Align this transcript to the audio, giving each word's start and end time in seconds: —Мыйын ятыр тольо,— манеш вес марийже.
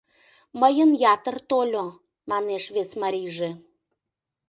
—Мыйын 0.61 0.91
ятыр 1.13 1.35
тольо,— 1.49 1.85
манеш 2.29 2.63
вес 2.75 2.89
марийже. 3.01 3.49